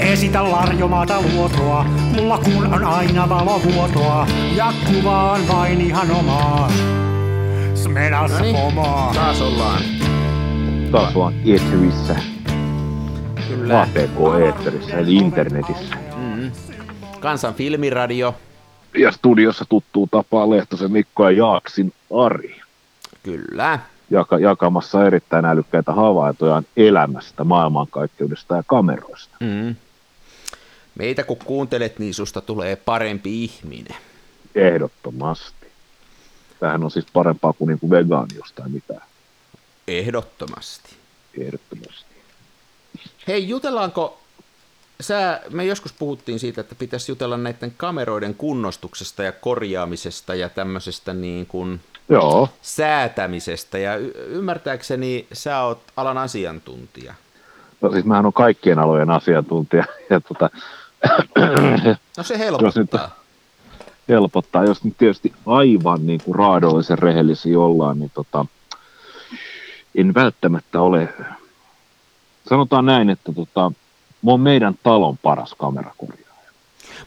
[0.00, 4.26] esitä larjomaata luotoa, mulla kun on aina valovuotoa,
[4.56, 6.72] ja kuvaan vain ihan omaa.
[7.74, 9.12] Smenas Noniin, omaa.
[9.14, 9.82] taas ollaan.
[10.92, 12.16] Taas vaan Eeterissä,
[13.48, 13.80] Kyllä.
[13.82, 15.94] APK-eetterissä, eli internetissä.
[16.16, 16.50] Mm.
[17.20, 18.34] Kansan filmiradio.
[18.98, 21.92] Ja studiossa tuttuu tapaa Lehtosen Mikko ja Jaaksin
[22.24, 22.60] Ari.
[23.22, 23.78] Kyllä.
[24.10, 29.36] Jaka, jakamassa erittäin älykkäitä havaintojaan elämästä, maailmankaikkeudesta ja kameroista.
[29.40, 29.74] Mm.
[30.94, 33.96] Meitä kun kuuntelet, niin susta tulee parempi ihminen.
[34.54, 35.66] Ehdottomasti.
[36.60, 39.02] Tämähän on siis parempaa kuin, niin kuin vegaani jostain mitään.
[39.88, 40.96] Ehdottomasti.
[41.38, 42.10] Ehdottomasti.
[43.28, 44.20] Hei, jutellaanko,
[45.00, 51.14] sä, me joskus puhuttiin siitä, että pitäisi jutella näiden kameroiden kunnostuksesta ja korjaamisesta ja tämmöisestä
[51.14, 53.78] niin kuin Joo, säätämisestä.
[53.78, 57.14] Ja y- ymmärtääkseni sä oot alan asiantuntija.
[57.80, 59.84] No siis mähän on kaikkien alojen asiantuntija.
[60.10, 60.50] Ja tota,
[62.16, 63.16] No se Jos nyt- helpottaa.
[64.08, 68.46] helpottaa, jos nyt tietysti aivan niin kuin raadollisen rehellisiä ollaan, niin tota,
[69.94, 71.08] en välttämättä ole,
[72.48, 73.72] sanotaan näin, että tota,
[74.22, 76.26] mä oon meidän talon paras kamerakorjaaja.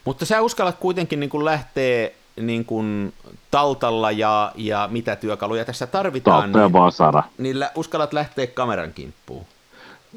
[0.04, 3.12] Mutta sä uskallat kuitenkin niin kuin lähteä niin kuin
[3.50, 7.22] taltalla ja, ja mitä työkaluja tässä tarvitaan, Tautta ja niin, vasara.
[7.38, 9.44] niillä uskallat lähteä kameran kimppuun.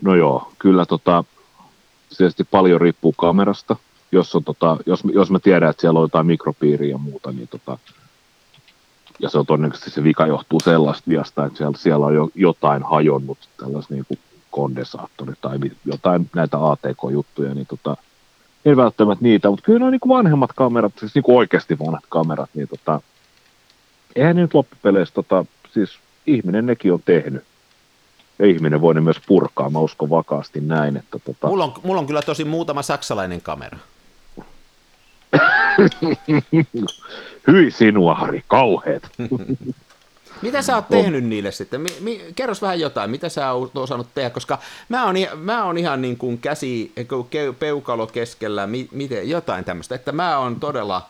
[0.01, 1.23] No joo, kyllä tota,
[2.17, 3.75] tietysti paljon riippuu kamerasta.
[4.11, 7.47] Jos, on, tota, jos, jos mä tiedän, että siellä on jotain mikropiiriä ja muuta, niin
[7.47, 7.77] tota,
[9.19, 12.83] ja se on todennäköisesti se vika johtuu sellaista viasta, että siellä, siellä on jo jotain
[12.83, 14.05] hajonnut, tällaiset niin
[14.51, 17.97] kondensaattori tai jotain näitä ATK-juttuja, niin tota,
[18.65, 21.79] en välttämättä niitä, mutta kyllä ne on niin kuin vanhemmat kamerat, siis niin kuin oikeasti
[21.79, 23.01] vanhat kamerat, niin tota,
[24.15, 27.43] eihän ne nyt loppupeleissä, tota, siis ihminen nekin on tehnyt.
[28.39, 31.99] Ja ihminen voi ne myös purkaa, mä uskon vakaasti näin, että tota, Mulla on, mulla
[31.99, 33.77] on kyllä tosi muutama saksalainen kamera.
[37.51, 39.09] hyi sinua Hari, kauheet.
[40.41, 41.81] Mitä sä oot tehnyt niille sitten?
[41.81, 44.57] Mi, mi, kerros vähän jotain, mitä sä oot osannut tehdä, koska
[44.89, 46.91] mä oon, mä oon ihan niin kuin käsi,
[47.59, 51.09] peukalo keskellä, mi, miten, jotain tämmöistä, että mä oon todella,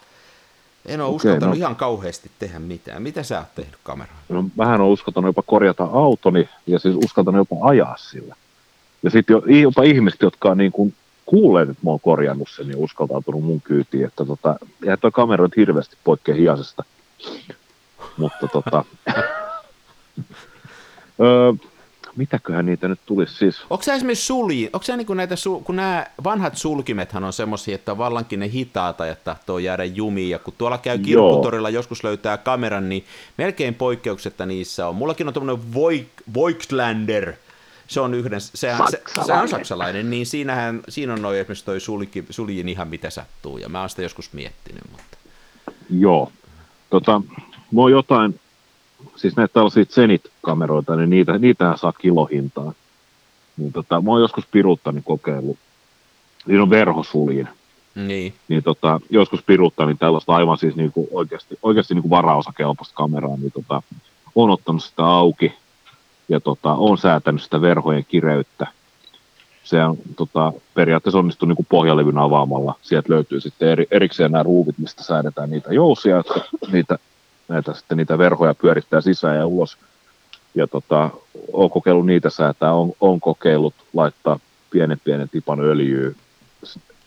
[0.87, 1.59] en ole Okei, uskaltanut no.
[1.59, 3.01] ihan kauheasti tehdä mitään.
[3.01, 4.19] Mitä sä oot tehnyt kameraan?
[4.29, 8.35] No, mähän on uskaltanut jopa korjata autoni ja siis uskaltanut jopa ajaa sillä.
[9.03, 10.93] Ja sitten jo, jopa ihmiset, jotka on niin kuin
[11.25, 15.43] kuulleet, että mä oon korjannut sen, niin uskaltautunut mun kyytiin, että tota, eihän toi kamera
[15.43, 16.83] nyt hirveästi poikkea hiasesta.
[18.17, 18.85] Mutta tota,
[21.21, 21.53] öö,
[22.17, 25.59] mitäköhän niitä nyt tulisi siis, Onko sä esimerkiksi sulji, onko sä niin kuin näitä, su,
[25.59, 30.39] kun nämä vanhat sulkimethan on semmoisia, että vallankin ne hitaata ja tahtoo jäädä jumiin, ja
[30.39, 33.05] kun tuolla käy kirpputorilla joskus löytää kameran, niin
[33.37, 34.95] melkein poikkeuksetta niissä on.
[34.95, 37.33] Mullakin on Voig- Voigtlander,
[37.87, 41.79] se on yhden, sehän, se, se, on saksalainen, niin siinähän, siinä on noin esimerkiksi toi
[41.79, 45.17] sulki, suljin ihan mitä sattuu, ja mä oon sitä joskus miettinyt, mutta
[45.89, 46.31] joo,
[46.89, 47.21] tota,
[47.75, 48.39] oon jotain,
[49.15, 52.73] siis näitä tällaisia Zenit-kameroita, niin niitä, niitähän saa kilohintaan.
[53.57, 55.57] Niin tota, mä oon joskus piruuttani kokeillut.
[56.45, 57.49] Siinä on verhosuljin.
[57.95, 63.51] niin, Niin tota, joskus piruuttani tällaista aivan siis niinku oikeasti, oikeasti niinku varaosakelpoista kameraa, niin
[63.51, 63.81] tota,
[64.35, 65.53] on ottanut sitä auki
[66.29, 68.67] ja tota, on säätänyt sitä verhojen kireyttä.
[69.63, 72.75] Se on tota, periaatteessa onnistunut niinku pohjalevyn avaamalla.
[72.81, 76.41] Sieltä löytyy sitten eri, erikseen nämä ruuvit, mistä säädetään niitä jousia, jotka
[76.71, 76.99] niitä,
[77.47, 79.77] näitä, sitten niitä verhoja pyörittää sisään ja ulos.
[80.55, 81.09] Ja tota,
[81.53, 86.11] on kokeillut niitä säätää, on, on kokeillut laittaa pienen pienen tipan öljyä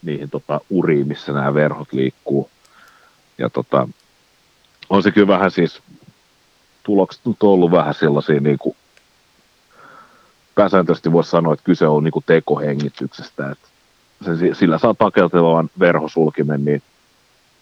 [0.03, 2.51] niihin tota, uriin, missä nämä verhot liikkuu.
[3.39, 3.89] Ja tota,
[4.89, 5.83] on se kyllä vähän siis,
[6.83, 8.77] tulokset on ollut vähän sellaisia niin kuin,
[10.55, 13.69] pääsääntöisesti voisi sanoa, että kyse on niin kuin tekohengityksestä, että
[14.25, 16.83] se, sillä saa takeltelevan verhosulkimen, niin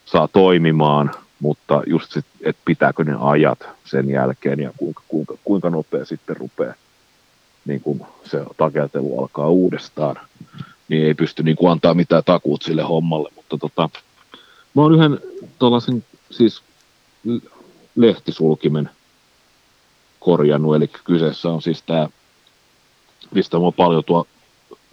[0.05, 5.71] saa toimimaan, mutta just sit, että pitääkö ne ajat sen jälkeen ja kuinka, kuinka, kuinka
[5.71, 6.75] nopea sitten rupeaa
[7.69, 10.17] niin kun se takeltelu alkaa uudestaan,
[10.89, 13.91] niin ei pysty niin kuin antaa mitään takuut sille hommalle, mutta tota,
[14.75, 15.19] mä oon yhden
[15.59, 16.63] tuollaisen siis
[17.97, 18.91] lehtisulkimen
[20.21, 22.09] korjannut, eli kyseessä on siis tämä,
[23.31, 24.27] mistä mä oon paljon tuo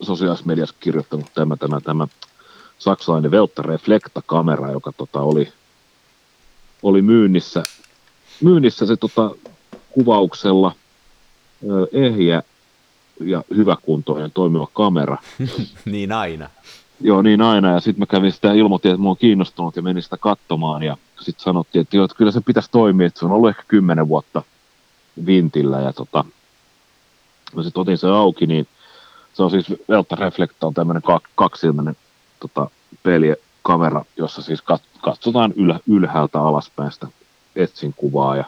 [0.02, 2.08] sosiaalisessa mediassa kirjoittanut tämä, tämä, tämä
[2.78, 5.54] saksalainen Veltta Reflecta-kamera, joka tota oli,
[6.86, 7.64] oli myynnissä,
[8.42, 9.32] myynnissä se tota,
[9.92, 10.76] kuvauksella
[11.70, 12.44] ö, ehjä
[13.20, 15.18] ja hyväkuntoinen toimiva kamera.
[15.86, 16.50] niin aina.
[17.02, 17.72] Joo, niin aina.
[17.72, 20.84] Ja sitten mä kävin sitä ilmoitin, että mä oon kiinnostunut ja menin sitä katsomaan.
[20.84, 23.64] Ja sitten sanottiin, että, joo, että kyllä se pitäisi toimia, että se on ollut ehkä
[23.68, 24.42] kymmenen vuotta
[25.26, 25.82] vintillä.
[25.82, 26.26] Ja tota,
[27.56, 28.68] mä sitten otin sen auki, niin
[29.34, 31.04] Se on siis Velta Reflecta on tämmöinen
[31.36, 31.96] kaksilmäinen
[32.40, 32.70] tota,
[33.66, 34.64] pelikamera, jossa siis
[35.02, 37.08] katsotaan yl, ylhäältä alaspäin sitä
[37.56, 38.44] etsin kuvaa ja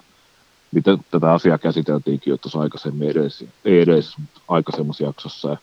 [0.72, 4.16] miten tätä asiaa käsiteltiinkin jo tuossa aikaisemmin edes, ei edes
[4.48, 5.50] aikaisemmassa jaksossa.
[5.50, 5.58] Ja,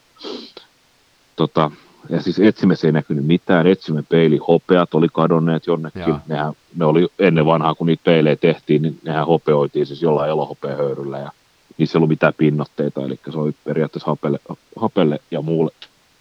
[1.36, 1.70] tota,
[2.08, 7.08] ja siis etsimessä ei näkynyt mitään, etsimme peili, hopeat oli kadonneet jonnekin, nehän, ne oli
[7.18, 11.32] ennen vanhaa, kun niitä peilejä tehtiin, niin nehän hopeoitiin siis jollain elohopehöyryllä ja
[11.78, 14.38] niissä ei ollut mitään pinnotteita, eli se oli periaatteessa hapelle,
[14.76, 15.70] hapelle ja muulle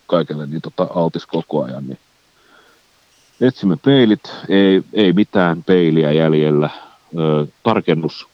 [0.08, 2.00] kaikelle niin tota, altis koko ajan, niin
[3.42, 6.70] etsimme peilit, ei, ei mitään peiliä jäljellä,
[7.18, 8.28] ö, tarkennus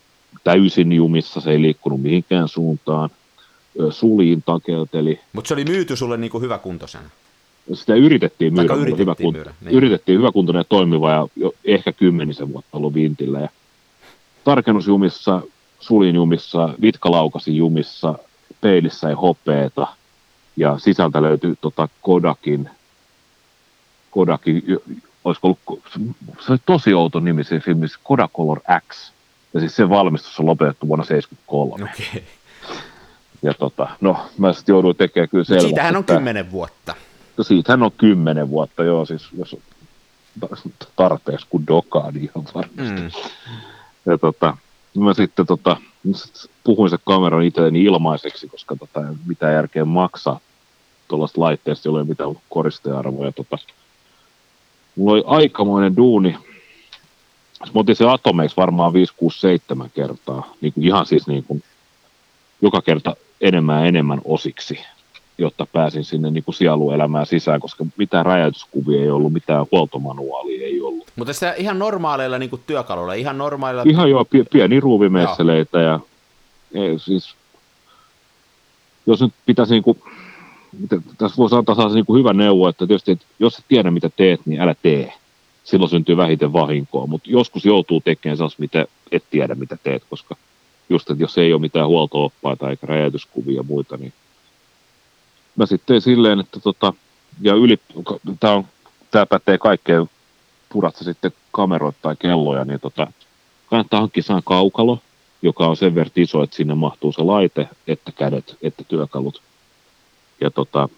[0.43, 3.09] täysin jumissa, se ei liikkunut mihinkään suuntaan,
[3.79, 5.19] ö, suliin takelteli.
[5.33, 7.09] Mutta se oli myyty sulle niin kuin hyväkuntoisena?
[7.73, 9.75] Sitä yritettiin myydä, yritettiin, hyvä kunto, myydä niin.
[9.75, 13.39] yritettiin hyväkuntoinen ja toimiva ja jo ehkä kymmenisen vuotta ollut vintillä.
[13.39, 13.49] Ja
[14.43, 15.41] tarkennusjumissa,
[15.79, 18.15] sulin jumissa, vitkalaukasi jumissa,
[18.61, 19.87] peilissä ei hopeeta
[20.57, 22.69] ja sisältä löytyy tota Kodakin
[24.11, 24.63] Kodakin,
[25.23, 25.81] olisiko ollut,
[26.39, 28.59] se oli tosi outo nimi se filmissä, Kodacolor
[28.89, 29.11] X.
[29.53, 31.83] Ja siis sen valmistus on lopetettu vuonna 1973.
[31.83, 32.23] Okay.
[33.41, 35.67] Ja tota, no, mä sitten jouduin tekemään kyllä selväksi.
[35.67, 36.95] Siitähän on kymmenen vuotta.
[37.37, 39.57] No siitähän on kymmenen vuotta, joo, siis jos
[40.95, 43.01] tarpeeksi kuin dokaa, niin ihan varmasti.
[43.01, 43.11] Mm.
[44.05, 44.57] Ja tota,
[44.97, 45.77] mä sitten tota,
[46.63, 50.39] puhuin se kameran itselleni ilmaiseksi, koska tota, mitä järkeä maksaa
[51.07, 53.31] tuollaista laitteesta, jolla ei mitään koristearvoja.
[53.31, 53.57] Tota,
[54.95, 56.35] mulla oli aikamoinen duuni.
[57.73, 60.53] Mä otin se atomeiksi varmaan 5, 6, 7 kertaa.
[60.61, 61.63] Niin kuin ihan siis niin kuin,
[62.61, 64.79] joka kerta enemmän ja enemmän osiksi,
[65.37, 70.81] jotta pääsin sinne niin kuin sieluelämään sisään, koska mitään räjäytyskuvia ei ollut, mitään huoltomanuaalia ei
[70.81, 71.07] ollut.
[71.15, 73.91] Mutta sitä ihan normaaleilla niin kuin työkaluilla, ihan normaaleilla...
[73.91, 75.99] Ihan joo, pieni ruuvimesseleitä ja
[76.73, 77.35] ei, siis,
[79.05, 80.01] jos nyt pitäisi niin kuin,
[81.17, 84.09] tässä voisi antaa sellaisen niin kuin hyvä neuvo, että tietysti, että jos et tiedä mitä
[84.09, 85.13] teet, niin älä tee.
[85.63, 90.35] Silloin syntyy vähiten vahinkoa, mutta joskus joutuu tekemään sellaista, mitä et tiedä mitä teet, koska
[90.89, 94.13] just, että jos ei ole mitään huolto-oppaita eikä räjäytyskuvia ja muita, niin
[95.55, 96.93] mä sitten silleen, että tota,
[97.41, 97.77] ja yli,
[98.39, 98.65] tämä, on,
[99.11, 100.09] tämä pätee kaikkeen,
[100.69, 103.07] puratse sitten kameroita tai kelloja, niin tota,
[103.69, 104.99] kannattaa hankkia kaukalo,
[105.41, 109.41] joka on sen verran iso, että sinne mahtuu se laite, että kädet, että työkalut.
[110.41, 110.89] Ja tota,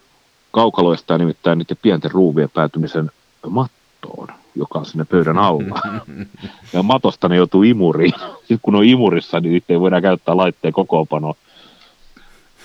[0.52, 3.12] kaukalo estää nimittäin niiden pienten ruuvien päätymisen
[3.50, 5.82] mattoon, joka on sinne pöydän alla.
[6.74, 8.14] Ja matosta ne joutuu imuriin.
[8.40, 11.36] Sitten kun on imurissa, niin niitä ei voida käyttää laitteen kokoonpanoa.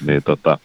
[0.07, 0.59] Niin tota,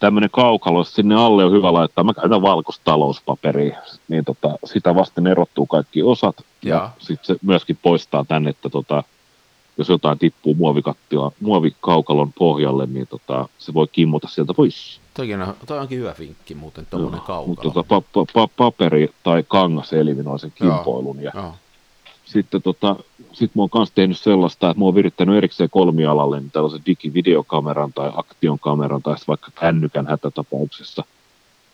[0.00, 2.04] tämmöinen kaukalo, sinne alle on hyvä laittaa.
[2.04, 6.36] Mä käytän valkoista talouspaperia, niin tota, sitä vasten erottuu kaikki osat.
[6.62, 9.02] Ja, ja sitten se myöskin poistaa tänne, että tota,
[9.78, 15.00] jos jotain tippuu muovikattila, muovikaukalon pohjalle, niin tota, se voi kimmota sieltä pois.
[15.14, 17.46] Toikin on, toi onkin hyvä vinkki muuten, tuommoinen kaukalo.
[17.46, 21.22] Mutta tota, pa, pa, pa, paperi tai kangas eliminoi sen kimpoilun.
[21.22, 21.54] Ja Joo.
[22.26, 22.96] Sitten tota,
[23.32, 27.92] sit mä oon kanssa tehnyt sellaista, että mä oon virittänyt erikseen kolmialalle niin tällaisen digivideokameran
[27.92, 31.04] tai aktionkameran tai vaikka kännykän hätätapauksessa.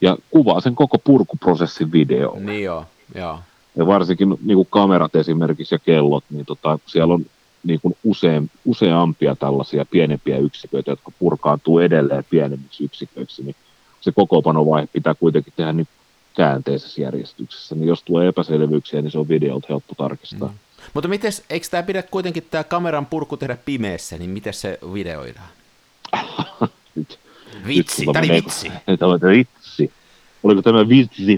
[0.01, 2.37] Ja kuvaa sen koko purkuprosessin video.
[2.41, 2.85] Niin joo,
[3.15, 3.39] joo.
[3.77, 7.27] Ja varsinkin niin kuin kamerat esimerkiksi ja kellot, niin tota, siellä on
[7.65, 13.57] niin kuin usein, useampia tällaisia pienempiä yksiköitä, jotka purkaantuu edelleen pienemmiksi yksiköiksi, niin
[14.01, 15.89] se kokoonpanovaihe pitää kuitenkin tehdä niin
[16.35, 20.49] käänteisessä järjestyksessä, niin jos tulee epäselvyyksiä, niin se on videolta helppo tarkistaa.
[20.49, 20.55] Mm.
[20.95, 25.49] Mutta miten, eikö tämä pidä kuitenkin tämä kameran purku tehdä pimeässä, niin miten se videoidaan?
[26.95, 27.19] nyt,
[27.67, 28.73] vitsi, tämä oli vitsi.
[28.99, 29.62] Tämä oli vitsi.
[30.43, 30.79] Oliko tämä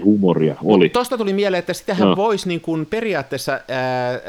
[0.03, 0.55] humoria?
[0.63, 0.89] Oli.
[0.89, 2.15] Tuosta tuli mieleen, että sitähän no.
[2.15, 3.59] voisi niin kuin periaatteessa, ää,
[4.09, 4.19] ää,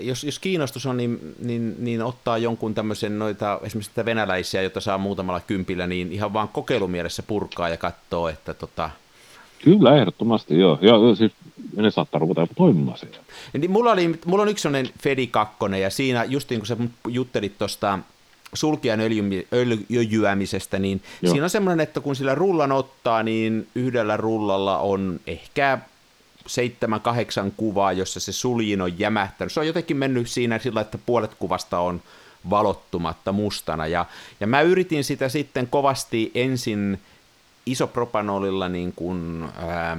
[0.00, 4.98] jos, jos kiinnostus on, niin, niin, niin ottaa jonkun tämmöisen noita, esimerkiksi venäläisiä, joita saa
[4.98, 8.90] muutamalla kympillä, niin ihan vaan kokeilumielessä purkaa ja katsoo, että tota...
[9.64, 10.78] Kyllä, ehdottomasti, joo.
[10.80, 11.32] Ja siis
[11.76, 13.18] ne saattaa ruveta toimimaan siellä.
[13.58, 16.76] Niin mulla, oli, mulla on yksi sellainen Fedi 2, ja siinä just niin kuin sä
[17.08, 17.98] juttelit tuosta
[18.56, 19.00] sulkijan
[19.92, 21.30] öljyämisestä, niin Joo.
[21.30, 25.78] siinä on semmoinen, että kun sillä rullan ottaa, niin yhdellä rullalla on ehkä
[26.46, 29.52] seitsemän, kahdeksan kuvaa, jossa se suljin on jämähtänyt.
[29.52, 32.02] Se on jotenkin mennyt siinä sillä, että puolet kuvasta on
[32.50, 33.86] valottumatta mustana.
[33.86, 34.06] Ja,
[34.40, 37.00] ja mä yritin sitä sitten kovasti ensin
[37.66, 39.98] isopropanolilla niin kuin, ää,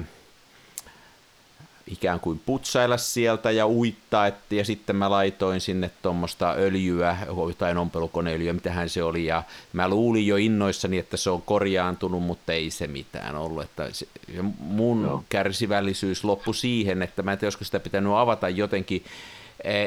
[1.87, 7.17] ikään kuin putsailla sieltä ja uittaa, et, ja sitten mä laitoin sinne tuommoista öljyä,
[7.47, 12.53] jotain ompelukoneöljyä, mitähän se oli, ja mä luulin jo innoissani, että se on korjaantunut, mutta
[12.53, 14.07] ei se mitään ollut, että se,
[14.59, 15.23] mun no.
[15.29, 19.03] kärsivällisyys loppui siihen, että mä en tiedä, sitä pitänyt avata jotenkin,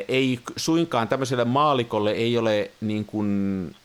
[0.08, 3.76] ei suinkaan tämmöiselle maalikolle ei ole niin kuin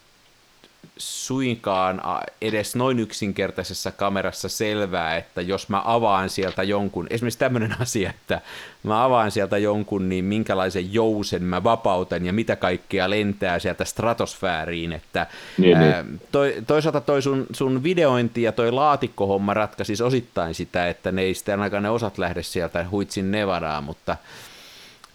[0.98, 2.02] suinkaan
[2.42, 8.42] edes noin yksinkertaisessa kamerassa selvää, että jos mä avaan sieltä jonkun, esimerkiksi tämmöinen asia, että
[8.84, 14.94] mä avaan sieltä jonkun, niin minkälaisen jousen mä vapautan ja mitä kaikkea lentää sieltä stratosfääriin,
[14.94, 15.28] että
[15.58, 16.22] niin, ää, niin.
[16.32, 21.34] toi, toisaalta toi sun, sun videointi ja toi laatikkohomma ratkaisi osittain sitä, että ne ei
[21.34, 24.18] sitten ainakaan ne osat lähde sieltä huitsin Nevadaa, mutta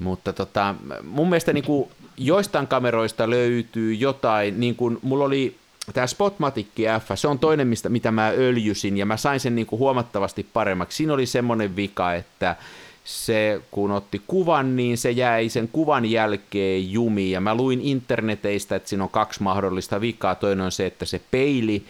[0.01, 5.57] mutta tota, mun mielestä niin kuin joistain kameroista löytyy jotain, niin kuin mulla oli
[5.95, 6.67] tämä Spotmatic
[7.01, 10.47] F, se on toinen, mistä, mitä mä öljysin, ja mä sain sen niin kuin huomattavasti
[10.53, 10.97] paremmaksi.
[10.97, 12.57] Siinä oli semmoinen vika, että
[13.05, 18.77] se, kun otti kuvan, niin se jäi sen kuvan jälkeen jumiin, ja mä luin interneteistä,
[18.77, 20.35] että siinä on kaksi mahdollista vikaa.
[20.35, 21.85] Toinen on se, että se peili,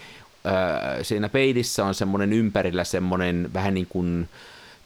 [1.03, 4.29] siinä peilissä on semmoinen ympärillä semmoinen vähän niin kuin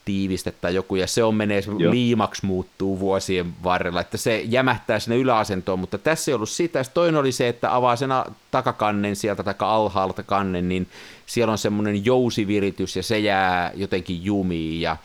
[0.05, 1.91] tiiviste tai joku, ja se on menee, Joo.
[1.91, 6.83] liimaksi muuttuu vuosien varrella, että se jämähtää sinne yläasentoon, mutta tässä ei ollut sitä.
[6.83, 8.09] Sitten toinen oli se, että avaa sen
[8.51, 10.87] takakannen sieltä tai alhaalta kannen, niin
[11.25, 14.97] siellä on semmoinen jousiviritys, ja se jää jotenkin jumiin, ja,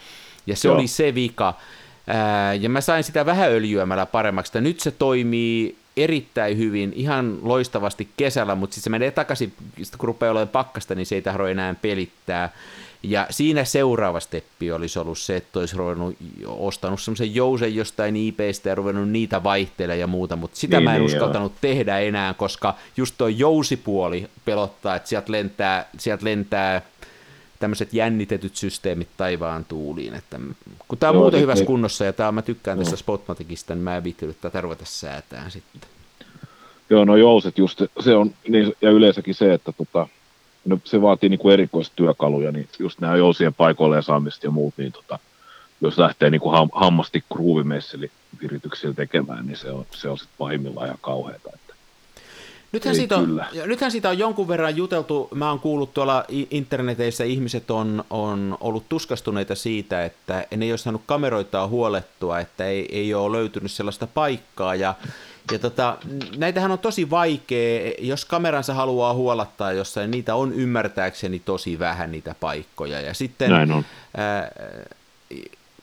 [0.47, 0.77] ja se Joo.
[0.77, 1.55] oli se vika.
[2.07, 7.39] Ää, ja mä sain sitä vähän öljyämällä paremmaksi, että nyt se toimii erittäin hyvin, ihan
[7.43, 9.53] loistavasti kesällä, mutta sitten se menee takaisin,
[9.99, 12.53] kun rupeaa olemaan pakkasta, niin se ei tahdo enää pelittää.
[13.03, 16.17] Ja siinä seuraava steppi olisi ollut se, että olisi ruvennut,
[16.47, 20.95] ostanut semmoisen jousen jostain IPstä ja ruvennut niitä vaihtelemaan ja muuta, mutta sitä niin, mä
[20.95, 21.59] en niin, uskaltanut joo.
[21.61, 26.83] tehdä enää, koska just tuo jousipuoli pelottaa, että sieltä lentää, sieltä lentää
[27.59, 30.41] tämmöiset jännitetyt systeemit taivaan tuuliin, että
[30.89, 31.67] kun tämä on Joo, muuten hyvässä niin.
[31.67, 32.85] kunnossa ja tämä, mä tykkään no.
[32.85, 35.81] tästä Spotmaticista, niin mä en viittynyt tätä ruveta säätään sitten.
[36.91, 40.09] Joo, no jouset just, se on, niin, ja yleensäkin se, että tota,
[40.65, 44.93] no, se vaatii niin kuin erikoistyökaluja, niin just nämä jousien paikoilleen saamista ja muut, niin
[44.93, 45.19] tota,
[45.81, 48.11] jos lähtee niin kuin ham, hammasti kruuvimesseli
[48.43, 51.51] virityksillä tekemään, niin se on, se on sitten pahimmillaan ihan kauheata.
[51.55, 51.71] Että
[52.73, 57.71] Nythän siitä, on, nythän siitä on jonkun verran juteltu, mä oon kuullut tuolla interneteissä, ihmiset
[57.71, 63.15] on, on ollut tuskastuneita siitä, että ne ei ole saanut kameroita huolettua, että ei, ei
[63.15, 64.95] ole löytynyt sellaista paikkaa, ja
[65.51, 65.99] ja tota,
[66.37, 72.35] näitähän on tosi vaikea, jos kameransa haluaa huolattaa jossain, niitä on ymmärtääkseni tosi vähän niitä
[72.41, 73.01] paikkoja.
[73.01, 73.85] Ja sitten Näin on.
[74.17, 74.51] Ää,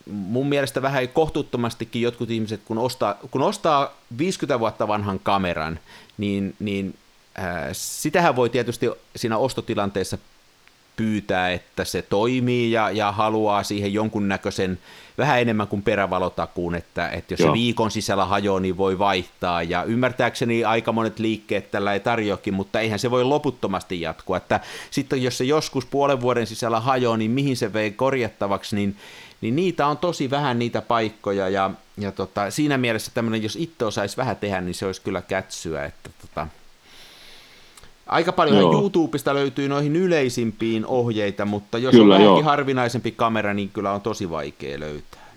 [0.05, 5.79] mun mielestä vähän kohtuuttomastikin jotkut ihmiset, kun ostaa, kun ostaa 50 vuotta vanhan kameran,
[6.17, 6.95] niin, niin
[7.36, 10.17] ää, sitähän voi tietysti siinä ostotilanteessa
[10.97, 14.79] pyytää, että se toimii ja, ja haluaa siihen jonkunnäköisen
[15.17, 17.49] vähän enemmän kuin perävalotakuun, että, että jos Joo.
[17.49, 19.63] se viikon sisällä hajoaa, niin voi vaihtaa.
[19.63, 24.37] Ja ymmärtääkseni aika monet liikkeet tällä ei tarjoakin, mutta eihän se voi loputtomasti jatkua.
[24.37, 24.59] Että
[24.91, 28.95] sitten jos se joskus puolen vuoden sisällä hajoaa, niin mihin se vei korjattavaksi, niin,
[29.41, 31.49] niin niitä on tosi vähän niitä paikkoja.
[31.49, 35.21] Ja, ja tota, siinä mielessä tämmöinen, jos itse osaisi vähän tehdä, niin se olisi kyllä
[35.21, 35.85] kätsyä.
[35.85, 36.47] Että tota,
[38.07, 38.73] Aika paljon joo.
[38.73, 44.01] YouTubesta löytyy noihin yleisimpiin ohjeita, mutta jos kyllä, on vähänkin harvinaisempi kamera, niin kyllä on
[44.01, 45.27] tosi vaikea löytää.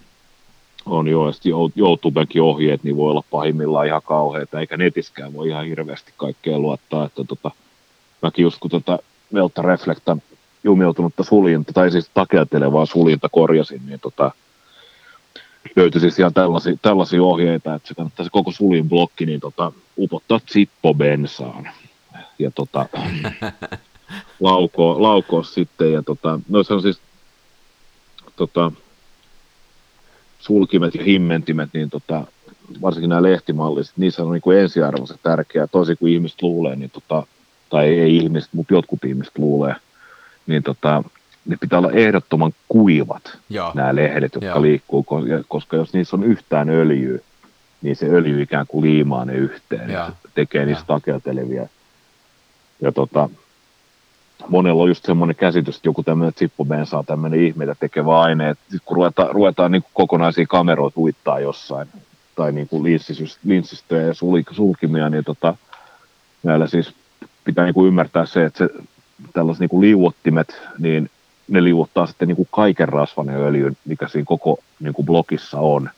[0.87, 5.67] On joo, ja YouTubenkin ohjeet niin voi olla pahimmillaan ihan kauheita, eikä netiskään voi ihan
[5.67, 7.51] hirveästi kaikkea luottaa, että tota,
[8.23, 8.99] mäkin just kun tota
[9.35, 10.23] Velta Reflectan
[10.65, 14.31] jumiutunutta suljinta, tai siis takeltelevaa suljinta korjasin, niin tota,
[15.77, 19.73] löytyi siis ihan tällaisia, tällaisia ohjeita, että se kannattaa se koko suljin blokki niin tota,
[19.99, 20.41] upottaa
[20.97, 21.69] bensaan
[22.41, 22.87] ja tota,
[24.41, 25.93] laukoa, laukoa sitten.
[25.93, 27.01] Ja tota, noissa on siis
[28.37, 28.73] tota,
[30.39, 32.25] sulkimet ja himmentimet, niin tota,
[32.83, 37.27] varsinkin nämä lehtimalliset, niissä on niin kuin ensiarvoisen tärkeää, toisin kuin ihmiset luulee, niin tota,
[37.71, 39.75] tai ei ihmiset, mutta jotkut ihmiset luulee,
[40.47, 41.05] niin tota,
[41.47, 43.73] ne pitää olla ehdottoman kuivat, Joo.
[43.75, 44.63] nämä lehdet, jotka Joo.
[44.63, 45.07] liikkuu,
[45.49, 47.19] koska jos niissä on yhtään öljyä,
[47.83, 51.69] niin se öljy ikään kuin liimaa ne yhteen, ja tekee niistä takeltelevia
[52.81, 53.29] ja tota,
[54.49, 58.65] monella on just semmoinen käsitys, että joku tämmöinen zippobensa on tämmöinen ihmeitä tekevä aine, että
[58.85, 61.89] kun ruvetaan, ruvetaan niin kuin kokonaisia kameroita uittaa jossain,
[62.37, 62.83] tai niin kuin
[63.45, 64.15] linssistöjä ja
[64.51, 65.55] sulkimia, niin tota,
[66.43, 66.95] näillä siis
[67.45, 68.69] pitää niin kuin ymmärtää se, että se,
[69.33, 71.11] tällaiset niin kuin liuottimet, niin
[71.49, 75.59] ne liuottaa sitten niin kuin kaiken rasvan ja öljyn, mikä siinä koko niin kuin blokissa
[75.61, 75.91] on.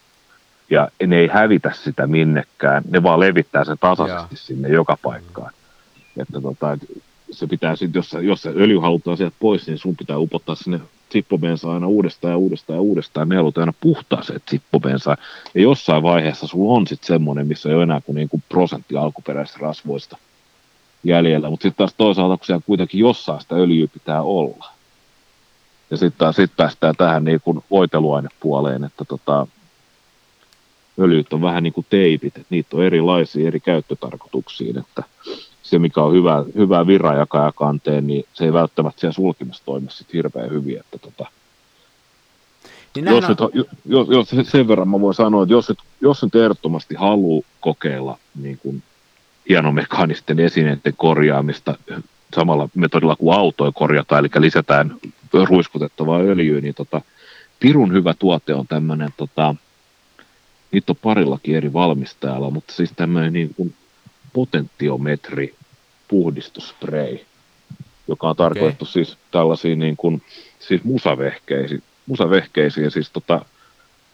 [0.71, 4.45] Ja ne ei hävitä sitä minnekään, ne vaan levittää sen tasaisesti Jaa.
[4.47, 5.53] sinne joka paikkaan.
[6.16, 6.78] Että tota,
[7.31, 10.81] se pitää sitten, jos, jos se öljy halutaan sieltä pois, niin sun pitää upottaa sinne
[11.12, 13.28] zippobensa aina uudestaan ja uudestaan ja uudestaan.
[13.28, 15.16] Ne halutaan aina puhtaa se zippobensa.
[15.54, 19.59] Ja jossain vaiheessa sulla on sitten semmoinen, missä ei ole enää kuin niinku prosentti alkuperäisistä
[19.61, 20.16] rasvoista
[21.04, 21.50] jäljellä.
[21.50, 24.73] Mutta sitten taas toisaalta, kun siellä kuitenkin jossain sitä öljyä pitää olla.
[25.90, 29.47] Ja sitten sit päästään tähän niin kuin voiteluainepuoleen, että tota,
[30.99, 35.02] öljyt on vähän niin kuin teipit, että niitä on erilaisia eri käyttötarkoituksiin, että
[35.62, 40.50] se, mikä on hyvä, hyvä virajakajakanteen, niin se ei välttämättä siellä sulkimassa toimi sit hirveän
[40.50, 40.81] hyvin.
[40.81, 41.26] Että tota,
[42.95, 43.31] niin jos, on...
[43.31, 47.42] nyt, jos, jos, sen verran mä voin sanoa, että jos nyt, jos nyt ehdottomasti haluaa
[47.61, 48.83] kokeilla niin kuin
[49.49, 51.75] hienomekaanisten esineiden korjaamista
[52.37, 54.97] samalla metodilla kuin autoja korjataan, eli lisätään
[55.49, 57.00] ruiskutettavaa öljyä, niin tota,
[57.61, 59.54] pirun hyvä tuote on tämmöinen, tota,
[60.73, 63.75] niitä on parillakin eri valmistajalla, mutta siis tämmöinen niin kuin
[64.33, 65.55] potentiometri
[66.09, 67.19] puhdistusspray,
[68.09, 68.93] joka on tarkoitettu okay.
[68.93, 70.23] siis tällaisiin niin kuin,
[70.59, 73.45] siis musavehkeisiin, musavehkeisiin siis tota,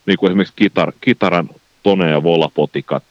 [0.06, 1.50] niin kuin esimerkiksi kitar, kitaran
[1.82, 3.04] tone- ja volapotikat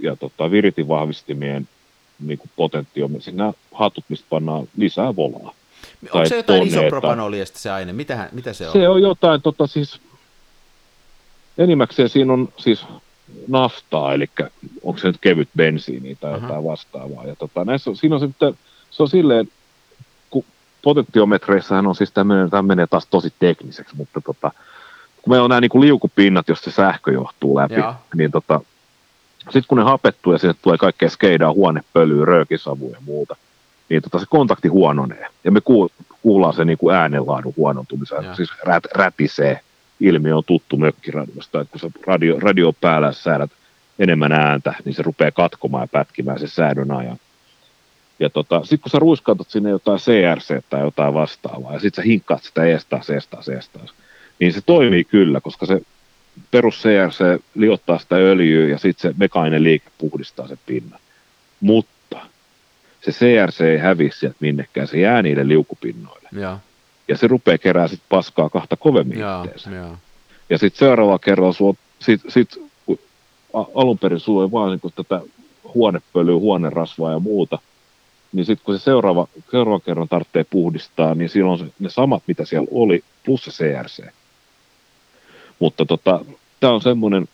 [0.00, 1.68] ja tota, viritin vahvistimien
[2.20, 5.54] niin kuin potentiometri, siis nämä hatut, mistä pannaan lisää volaa.
[6.12, 7.92] Onko se jotain isopropanoliasta se aine?
[7.92, 8.72] Mitähän, mitä se on?
[8.72, 10.00] Se on jotain, tota, siis,
[11.58, 12.84] enimmäkseen siinä on siis
[13.48, 14.30] naftaa, eli
[14.82, 16.64] onko se nyt kevyt bensiini tai jotain Aha.
[16.64, 17.26] vastaavaa.
[17.26, 18.52] Ja tota, näissä, siinä on se, että
[18.90, 19.48] se on silleen,
[20.30, 20.44] kun
[20.82, 24.50] potentiometreissähän on siis tämmöinen, tämä menee taas tosi tekniseksi, mutta tota,
[25.22, 27.94] kun meillä on nämä niin liukupinnat, josta se sähkö johtuu läpi, Joo.
[28.14, 28.60] niin tota,
[29.38, 33.36] sitten kun ne hapettuu ja sinne tulee kaikkea skeidaa, huonepölyä, röökisavuja ja muuta,
[33.88, 35.26] niin tota, se kontakti huononee.
[35.44, 35.60] Ja me
[36.22, 39.60] kuullaan se niin kuin äänenlaadun huonontumisen, siis rät, räpisee
[40.00, 43.50] ilmiö on tuttu mökkiradiosta, että kun sä radio, radio päällä säädät
[43.98, 47.16] enemmän ääntä, niin se rupeaa katkomaan ja pätkimään se säädön ajan.
[48.18, 52.06] Ja tota, sitten kun sä ruiskautat sinne jotain CRC tai jotain vastaavaa, ja sitten sä
[52.06, 53.94] hinkkaat sitä eestaas, eestaas, eestaas,
[54.40, 55.80] niin se toimii kyllä, koska se
[56.50, 61.00] perus CRC liottaa sitä öljyä ja sitten se mekaaninen liike puhdistaa sen pinnan.
[61.60, 62.16] Mutta
[63.00, 66.28] se CRC ei häviä sieltä minnekään, se jää niille liukupinnoille.
[66.32, 66.58] Ja
[67.08, 69.96] ja se rupeaa kerää sit paskaa kahta kovemmin Jaa, ja.
[70.50, 72.58] ja sitten seuraava kerralla suo, sit, sit,
[73.74, 75.20] alun perin sulla ei vaan niin tätä
[75.74, 77.58] huonepölyä, huonerasvaa ja muuta,
[78.32, 82.44] niin sitten kun se seuraava, seuraava kerran tarvitsee puhdistaa, niin silloin se, ne samat, mitä
[82.44, 84.04] siellä oli, plus se CRC.
[85.58, 86.24] Mutta tota,
[86.60, 87.28] tämä on semmoinen,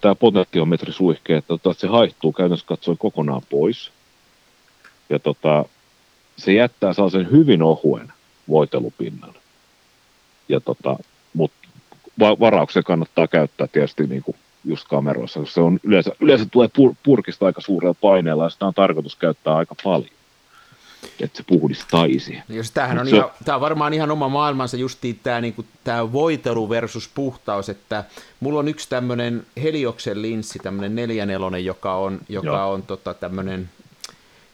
[0.00, 3.90] tämä potentiometrisuihke, että tota, se haihtuu käytännössä katsoen kokonaan pois.
[5.10, 5.64] Ja tota,
[6.36, 8.12] se jättää sellaisen hyvin ohuen
[8.48, 9.34] voitelupinnan.
[10.48, 10.96] Ja tota,
[11.34, 11.68] mutta
[12.20, 16.94] varauksen kannattaa käyttää tietysti niin kuin just kameroissa, koska se on yleensä, yleensä tulee pur,
[17.02, 20.10] purkista aika suurella paineella ja sitä on tarkoitus käyttää aika paljon
[21.20, 22.38] että se puhdistaisi.
[22.48, 23.16] Jos tämähän on, se...
[23.16, 27.68] ihan, tämä on varmaan ihan oma maailmansa justiin tämä, niin kuin, tämä voitelu versus puhtaus,
[27.68, 28.04] että
[28.40, 33.70] mulla on yksi tämmöinen Helioksen linssi, tämmöinen neljänelonen, joka on, joka on tota, tämmöinen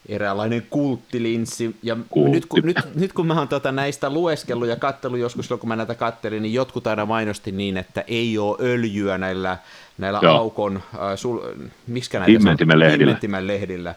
[0.08, 1.76] eräänlainen kulttilinssi.
[1.82, 2.30] Ja Kultti.
[2.30, 5.76] nyt, kun, nyt, nyt kun mä oon tota näistä lueskellut ja kattellut joskus, kun mä
[5.76, 9.58] näitä kattelin, niin jotkut aina mainosti niin, että ei ole öljyä näillä,
[9.98, 10.36] näillä Joo.
[10.36, 11.38] aukon, äh, sul,
[11.86, 13.46] miskä näitä Inventimen lehdillä.
[13.46, 13.94] lehdillä.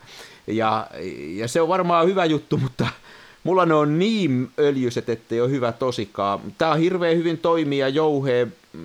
[0.47, 0.87] Ja,
[1.35, 2.87] ja se on varmaan hyvä juttu, mutta
[3.43, 6.39] mulla ne on niin öljyset, että ei ole hyvä tosikaan.
[6.57, 8.79] Tämä on hirveän hyvin toimia jouhee, mm,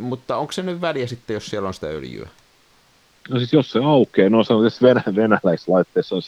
[0.00, 2.28] mutta onko se nyt väliä sitten, jos siellä on sitä öljyä?
[3.28, 6.22] No siis jos se aukeaa, no se on siis venä, venäläislaitteessa on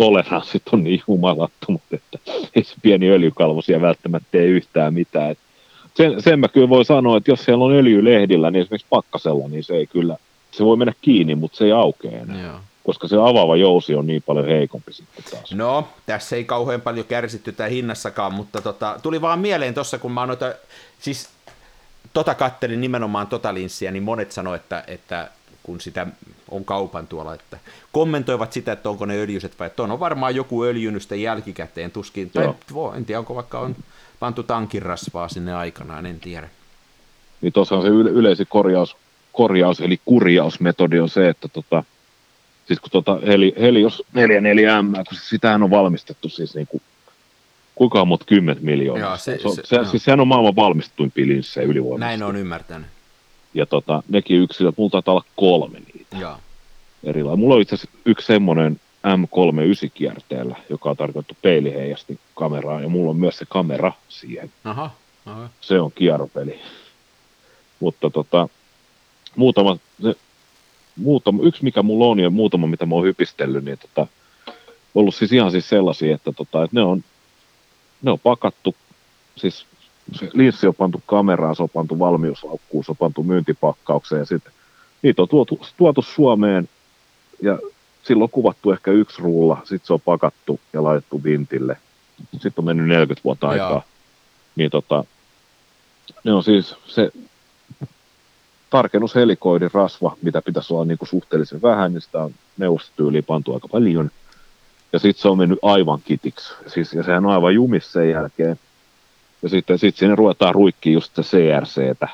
[0.00, 2.18] toleranssit on niin jumalattomat, että
[2.54, 5.36] ei se pieni öljykalvo siellä välttämättä tee yhtään mitään.
[5.94, 9.64] sen, sen mä kyllä voi sanoa, että jos siellä on öljylehdillä, niin esimerkiksi pakkasella, niin
[9.64, 10.16] se ei kyllä,
[10.50, 12.42] se voi mennä kiinni, mutta se ei aukea enää.
[12.42, 12.60] Joo.
[12.84, 15.52] Koska se avaava jousi on niin paljon heikompi sitten taas.
[15.52, 20.12] No, tässä ei kauhean paljon kärsitty tämä hinnassakaan, mutta tota, tuli vaan mieleen tuossa, kun
[20.12, 20.54] mä noita,
[20.98, 21.28] siis
[22.12, 25.30] tota kattelin nimenomaan tota linssiä, niin monet sanoivat, että, että
[25.62, 26.06] kun sitä
[26.50, 27.58] on kaupan tuolla, että
[27.92, 32.54] kommentoivat sitä, että onko ne öljyset vai että on varmaan joku öljynyt jälkikäteen tuskin, tai
[32.74, 32.94] Joo.
[32.94, 33.76] en tiedä, onko vaikka on
[34.20, 36.48] pantu tankin rasvaa sinne aikanaan, en tiedä.
[37.40, 38.96] Niin tuossa on se yle- yleisin korjaus,
[39.32, 41.84] korjaus, eli kurjausmetodi on se, että tota,
[42.66, 46.82] siis kun tota Heli, Helios 44M, kun sitähän on valmistettu siis niin kuin
[47.74, 49.08] kuinka on monta kymmentä miljoonaa.
[49.08, 52.18] Joo, se, se, se, se, siis sehän on maailman valmistetuin linssejä ylivoimaisesti.
[52.18, 52.86] Näin on ymmärtänyt.
[53.54, 56.16] Ja tota, nekin yksilöt, mulla taitaa olla kolme niitä.
[56.16, 56.36] Joo.
[57.04, 57.38] Erilainen.
[57.38, 63.10] Mulla on itse asiassa yksi semmoinen M39 kierteellä, joka on tarkoitettu peiliheijasti kameraa, ja mulla
[63.10, 64.52] on myös se kamera siihen.
[64.64, 64.90] Aha,
[65.26, 65.48] aha.
[65.60, 66.60] Se on kierropeli.
[67.80, 68.48] Mutta tota,
[69.36, 70.14] muutama, se,
[70.96, 74.06] muutama, yksi mikä mulla on ja muutama mitä mä oon hypistellyt, niin tota,
[74.94, 77.04] ollut siis ihan siis sellaisia, että, tota, että ne, on,
[78.02, 78.74] ne on pakattu
[79.36, 79.66] siis
[80.12, 84.52] se linssi on pantu kameraan, se on pantu valmiuslaukkuun, se on pantu myyntipakkaukseen ja sitten
[85.02, 86.68] niitä on tuotu, tuotu Suomeen
[87.42, 87.58] ja
[88.02, 91.76] silloin on kuvattu ehkä yksi rulla, sitten se on pakattu ja laitettu vintille.
[92.32, 93.70] Sitten on mennyt 40 vuotta aikaa.
[93.70, 93.82] Jaa.
[94.56, 95.04] Niin tota,
[96.24, 97.12] ne on siis se
[98.70, 103.68] tarkennushelikoidin rasva, mitä pitäisi olla niin kuin suhteellisen vähän, niin sitä on neuvostotyyliin pantu aika
[103.68, 104.10] paljon.
[104.92, 106.52] Ja sitten se on mennyt aivan kitiksi.
[106.66, 108.58] Siis, ja sehän on aivan jumis sen jälkeen.
[109.42, 112.08] Ja sitten sit sinne ruvetaan ruikkiin just se CRCtä,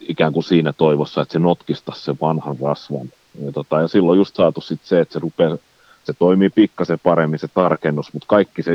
[0.00, 3.12] ikään kuin siinä toivossa, että se notkistaisi sen vanhan rasvan.
[3.44, 5.56] Ja, tota, ja silloin just saatu sit se, että se rupeaa
[6.04, 8.72] se toimii pikkasen paremmin se tarkennus, mutta kaikki se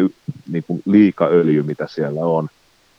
[0.52, 2.50] niin kuin liikaöljy, mitä siellä on,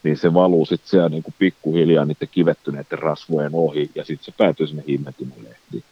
[0.03, 4.33] niin se valuu sitten siellä niin kuin pikkuhiljaa niiden kivettyneiden rasvojen ohi, ja sitten se
[4.39, 5.85] päätyy sinne himmentymälehtiin.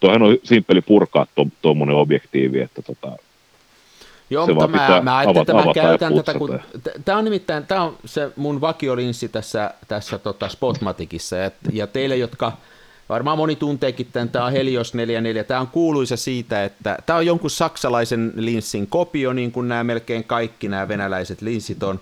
[0.00, 1.26] Tuohan on simppeli purkaa
[1.62, 3.16] tuommoinen to, objektiivi, että tota,
[4.30, 6.60] Joo, se mutta mä, mä ajattelin, että mä käytän tätä, kun
[7.04, 12.16] tämä on nimittäin, tämä on se mun vakiolinssi tässä, tässä tota Spotmaticissa, ja, ja teille,
[12.16, 12.52] jotka
[13.08, 17.26] varmaan moni tunteekin tämän, tämä on Helios 44, tämä on kuuluisa siitä, että tämä on
[17.26, 22.00] jonkun saksalaisen linssin kopio, niin kuin nämä melkein kaikki nämä venäläiset linssit on,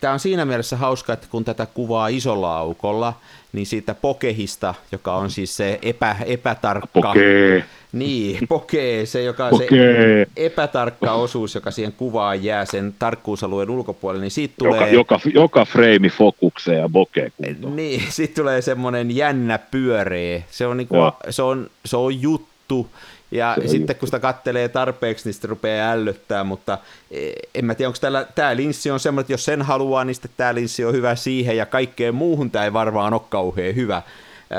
[0.00, 3.12] Tämä on siinä mielessä hauska, että kun tätä kuvaa isolla aukolla,
[3.52, 6.88] niin siitä pokehista, joka on siis se epä, epätarkka...
[6.92, 7.64] Pokee.
[7.92, 9.68] Niin, pokee, se, joka pokee.
[9.68, 14.92] se epätarkka osuus, joka siihen kuvaan jää sen tarkkuusalueen ulkopuolelle, niin siitä tulee...
[14.92, 17.32] Joka, joka, joka freimi fokukseen ja bokee.
[17.74, 20.42] Niin, siitä tulee semmoinen jännä pyöreä.
[20.50, 20.96] Se on, niinku,
[21.30, 22.88] se on, se on juttu,
[23.30, 26.78] ja se sitten kun sitä kattelee tarpeeksi, niin sitten rupeaa ällöttää, mutta
[27.10, 30.14] e, en mä tiedä, onko tällä, tämä linssi on semmoinen, että jos sen haluaa, niin
[30.14, 34.02] sitten tämä linssi on hyvä siihen, ja kaikkeen muuhun tämä ei varmaan ole kauhean hyvä.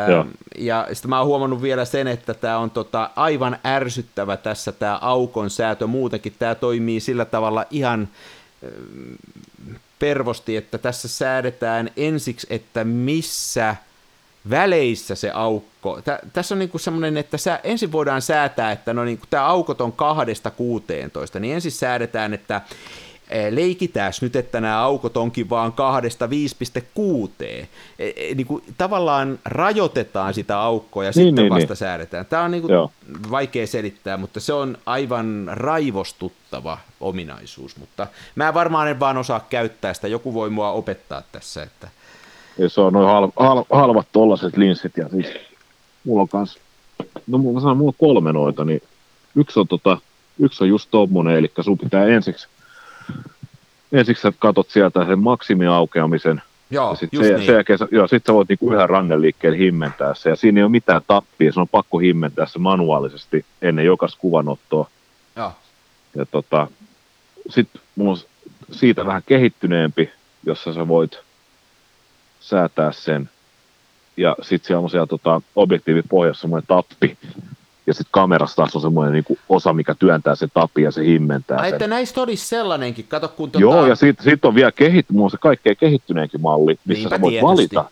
[0.09, 0.25] Joo.
[0.57, 4.99] Ja sitten mä oon huomannut vielä sen, että tämä on tota aivan ärsyttävä tässä tämä
[5.01, 6.33] aukon säätö muutenkin.
[6.39, 8.07] Tämä toimii sillä tavalla ihan
[9.99, 13.75] pervosti, että tässä säädetään ensiksi, että missä–
[14.49, 16.01] väleissä se aukko.
[16.01, 19.81] Tä, tässä on niinku semmoinen, että sä, ensin voidaan säätää, että no niinku, tämä aukot
[19.81, 22.61] on kahdesta 16, niin ensin säädetään, että
[23.29, 27.43] e, leikitään nyt, että nämä aukot onkin vaan kahdesta 5,6.
[27.43, 27.67] E,
[27.99, 31.77] e, niin kuin, tavallaan rajoitetaan sitä aukkoa ja niin, sitten niin, vasta niin.
[31.77, 32.25] säädetään.
[32.25, 32.73] Tämä on niin kuin,
[33.31, 37.77] vaikea selittää, mutta se on aivan raivostuttava ominaisuus.
[37.77, 40.07] Mutta mä varmaan en vaan osaa käyttää sitä.
[40.07, 41.89] Joku voi mua opettaa tässä, että
[42.57, 45.27] ja se on noin hal, hal, halvat tollaset linssit, ja siis
[46.03, 46.59] mulla on kans,
[47.27, 48.81] no mulla sanon, mulla on kolme noita, niin
[49.35, 49.97] yksi on, tota,
[50.39, 52.47] yksi on just tommonen, eli sun pitää ensiksi,
[53.91, 57.45] ensiksi sä katot sieltä sen maksimiaukeamisen, Joo, ja sitten se, niin.
[57.45, 60.63] se jälkeen, joo, sit sä voit niinku yhden rannen liikkeen himmentää se, ja siinä ei
[60.63, 64.89] ole mitään tappia, se on pakko himmentää se manuaalisesti ennen jokaista kuvanottoa.
[65.35, 65.51] Joo.
[66.15, 66.67] Ja tota,
[67.49, 68.17] sitten mulla on
[68.71, 70.09] siitä vähän kehittyneempi,
[70.45, 71.19] jossa sä voit
[72.49, 73.29] säätää sen.
[74.17, 77.17] Ja sitten siellä on siellä tota, objektiivipohjassa semmoinen tappi,
[77.87, 81.57] ja sitten kamerassa taas on semmoinen niin osa, mikä työntää se tapi ja se himmentää
[81.57, 81.75] Ai, sen.
[81.75, 83.61] että näistä olisi sellainenkin, kato kun tota...
[83.61, 87.31] Joo, ja sitten sit on vielä kehittynyt, se kaikkein kehittyneenkin malli, missä Niinpä sä voit
[87.31, 87.45] tietysti.
[87.45, 87.85] valita,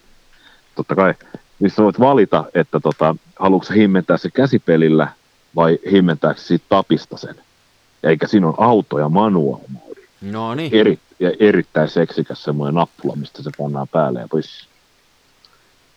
[0.75, 1.13] totta kai,
[1.59, 5.07] missä voit valita, että tota, haluatko himmentää se käsipelillä
[5.55, 7.35] vai himmentääkö siitä tapista sen.
[8.03, 9.57] Eikä siinä on auto ja manual
[10.21, 10.73] No niin.
[10.75, 14.67] Eri, ja erittäin seksikäs semmoinen nappula, mistä se pannaan päälle ja pois.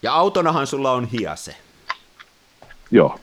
[0.02, 1.57] Ja autonahan sulla on hiase.
[2.90, 3.18] Joo.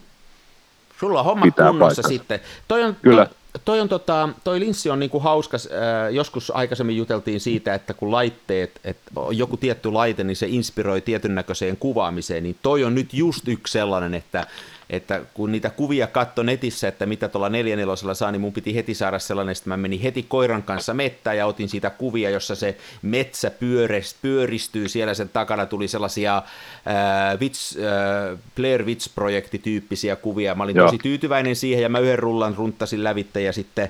[0.99, 2.09] Sulla on homma Pitää kunnossa paikkansa.
[2.09, 2.39] sitten.
[2.67, 3.25] Toi on, Kyllä.
[3.25, 7.93] Toi, toi, on tota, toi linssi on niinku hauska, äh, joskus aikaisemmin juteltiin siitä, että
[7.93, 12.95] kun laitteet, että joku tietty laite, niin se inspiroi tietyn näköiseen kuvaamiseen, niin toi on
[12.95, 14.47] nyt just yksi sellainen, että
[14.89, 18.93] että kun niitä kuvia katto netissä, että mitä tuolla 44 saa, niin mun piti heti
[18.93, 22.77] saada sellainen, että mä menin heti koiran kanssa mettään ja otin siitä kuvia, jossa se
[23.01, 30.63] metsä pyörist, pyöristyy, siellä sen takana tuli sellaisia äh, Witch, äh, Blair Witch-projektityyppisiä kuvia, mä
[30.63, 30.87] olin Joo.
[30.87, 33.89] tosi tyytyväinen siihen ja mä yhden rullan runttasin lävitte ja sitten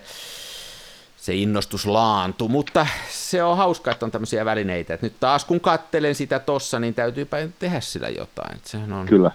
[1.25, 4.93] se innostus laantui, mutta se on hauska, että on tämmöisiä välineitä.
[4.93, 8.59] Et nyt taas kun kattelen sitä tossa, niin täytyypä tehdä sillä jotain.
[8.63, 9.05] Sehän on...
[9.05, 9.31] Kyllä.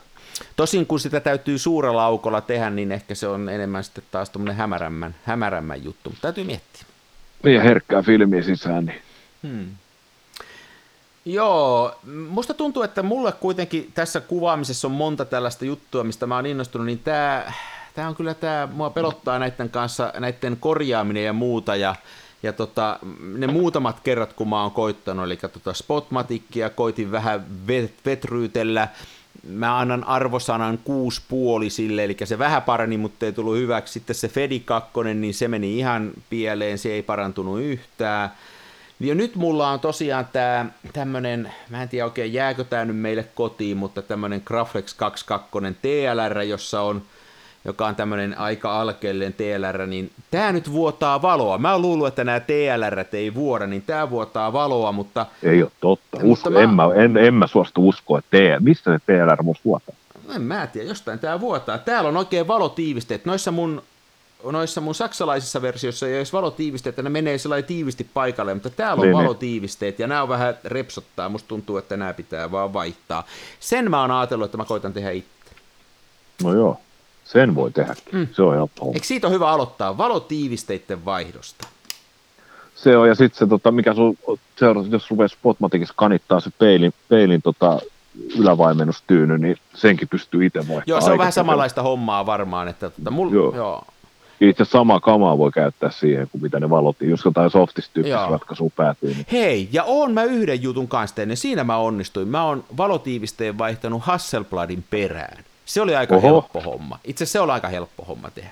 [0.56, 4.56] Tosin kun sitä täytyy suurella aukolla tehdä, niin ehkä se on enemmän sitten taas tämmöinen
[4.56, 6.82] hämärämmän, hämärämmän juttu, mutta täytyy miettiä.
[7.44, 8.84] Ja herkkää filmiä sisään.
[8.84, 9.02] Niin.
[9.42, 9.66] Hmm.
[11.24, 11.94] Joo,
[12.28, 16.86] musta tuntuu, että mulle kuitenkin tässä kuvaamisessa on monta tällaista juttua, mistä mä oon innostunut,
[16.86, 17.52] niin tämä,
[17.94, 21.94] tämä on kyllä tämä, mua pelottaa näiden kanssa, näiden korjaaminen ja muuta, ja,
[22.42, 22.98] ja tota,
[23.36, 28.88] ne muutamat kerrat, kun mä oon koittanut, eli tota Spotmatikkia koitin vähän vet, vetryytellä,
[29.48, 33.92] mä annan arvosanan kuusi puoli sille, eli se vähän parani, mutta ei tullut hyväksi.
[33.92, 38.30] Sitten se Fedi 2, niin se meni ihan pieleen, se ei parantunut yhtään.
[39.00, 43.24] Ja nyt mulla on tosiaan tämä tämmönen, mä en tiedä oikein jääkö tämä nyt meille
[43.34, 47.02] kotiin, mutta tämmönen Graflex 22 TLR, jossa on
[47.64, 51.58] joka on tämmöinen aika alkeellinen TLR, niin tämä nyt vuotaa valoa.
[51.58, 55.26] Mä oon luullut, että nämä TLR ei vuoda, niin tämä vuotaa valoa, mutta...
[55.42, 56.18] Ei ole totta.
[56.22, 56.60] Usko, mä...
[56.60, 59.94] en, mä, en, en mä suostu uskoa, että TLR, mistä se TLR musta vuotaa?
[60.34, 61.78] en mä tiedä, jostain tää vuotaa.
[61.78, 63.24] Täällä on oikein valotiivisteet.
[63.24, 63.82] Noissa mun,
[64.44, 69.06] noissa mun saksalaisissa versioissa ei edes valotiivisteet, ne menee sellainen tiivisti paikalle, mutta täällä on
[69.06, 69.24] Niin, niin.
[69.24, 71.28] valotiivisteet ja nämä on vähän repsottaa.
[71.28, 73.24] Musta tuntuu, että nämä pitää vaan vaihtaa.
[73.60, 75.30] Sen mä oon ajatellut, että mä koitan tehdä itse.
[76.42, 76.80] No joo,
[77.32, 78.04] sen voi tehdäkin.
[78.12, 78.28] Mm.
[78.32, 78.92] Se on helppo.
[78.94, 79.98] Eikö siitä ole hyvä aloittaa?
[79.98, 81.68] Valotiivisteiden vaihdosta.
[82.74, 84.18] Se on, ja sitten se, tota, mikä sun
[84.56, 87.78] seuraava, jos rupeaa Spotmaticissa kanittaa se peilin, peilin tota,
[88.38, 90.82] ylävaimennustyyny, niin senkin pystyy itse vaihtamaan.
[90.86, 92.68] Joo, se on vähän samanlaista hommaa varmaan.
[92.68, 93.56] Että, tota, mul, joo.
[93.56, 93.84] Joo.
[94.40, 97.10] Itse samaa kamaa voi käyttää siihen, kuin mitä ne valottiin.
[97.10, 101.64] Jos jotain softistyyppistä ratkaisua päätyy, niin Hei, ja oon mä yhden jutun kanssa tehnyt, siinä
[101.64, 102.28] mä onnistuin.
[102.28, 105.44] Mä oon valotiivisteen vaihtanut Hasselbladin perään.
[105.70, 106.26] Se oli aika Oho.
[106.26, 106.98] helppo homma.
[107.04, 108.50] Itse se oli aika helppo homma tehdä.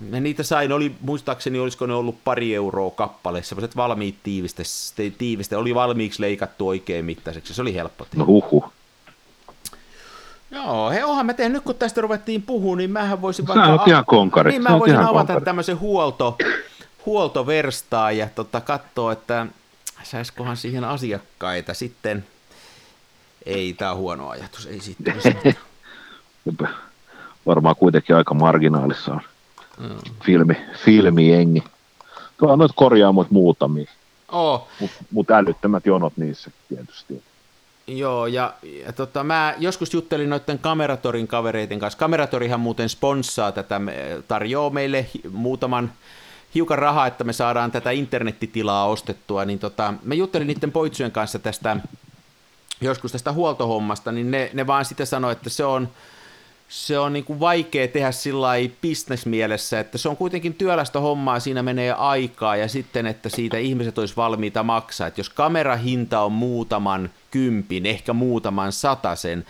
[0.00, 4.62] Mä niitä sain, oli, muistaakseni olisiko ne ollut pari euroa kappale, semmoiset valmiit tiiviste,
[5.18, 8.18] tiiviste, oli valmiiksi leikattu oikein mittaiseksi, se oli helppo tehdä.
[8.18, 8.70] no.
[10.50, 13.88] Joo, he onhan mä tehnyt, nyt kun tästä ruvettiin puhua, niin mähän voisin Sä oot
[13.88, 14.50] ihan konkari.
[14.50, 15.44] Niin mä voisin avata konkari.
[15.44, 16.38] tämmöisen huolto,
[17.06, 19.46] huoltoverstaa ja tota, katsoa, että
[20.02, 22.26] saisikohan siihen asiakkaita sitten.
[23.46, 25.56] Ei, tää on huono ajatus, ei mitään.
[27.46, 29.20] Varmaan kuitenkin aika marginaalissa on
[29.78, 29.88] Mm.
[30.24, 31.64] filmi, filmijengi.
[32.36, 33.90] Tuolla on noita korjaamoita muutamia,
[34.32, 37.22] Oo, mutta mut älyttömät jonot niissä tietysti.
[37.86, 38.54] Joo, ja,
[38.86, 41.98] ja tota, mä joskus juttelin noiden Kameratorin kavereiden kanssa.
[41.98, 43.80] Kameratorihan muuten sponssaa tätä,
[44.28, 45.92] tarjoaa meille muutaman
[46.54, 51.38] hiukan rahaa, että me saadaan tätä internettitilaa ostettua, niin tota, mä juttelin niiden poitsujen kanssa
[51.38, 51.76] tästä,
[52.80, 55.88] joskus tästä huoltohommasta, niin ne, ne vaan sitä sanoi, että se on,
[56.68, 58.48] se on niin kuin vaikea tehdä sillä
[58.82, 63.98] bisnesmielessä, että se on kuitenkin työlästä hommaa, siinä menee aikaa ja sitten, että siitä ihmiset
[63.98, 65.06] olisi valmiita maksaa.
[65.06, 69.44] Että jos kamerahinta on muutaman kympin, ehkä muutaman satasen,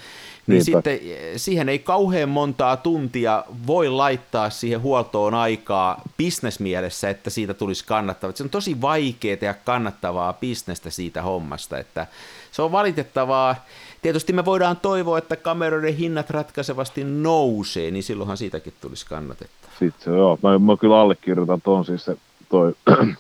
[0.47, 0.65] niin Niinpä.
[0.65, 7.55] sitten eh, siihen ei kauhean montaa tuntia voi laittaa siihen huoltoon aikaa bisnesmielessä, että siitä
[7.55, 8.37] tulisi kannattavaa.
[8.37, 12.07] Se on tosi vaikea tehdä kannattavaa bisnestä siitä hommasta, että
[12.53, 13.65] se on valitettavaa.
[14.07, 19.77] Tietysti me voidaan toivoa, että kameroiden hinnat ratkaisevasti nousee, niin silloinhan siitäkin tulisi kannatettavaa.
[19.79, 22.17] Sitten joo, mä, mä kyllä allekirjoitan tuon siis se
[22.49, 22.75] toi